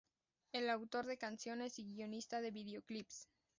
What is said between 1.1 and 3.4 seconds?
canciones y guionista de videoclips.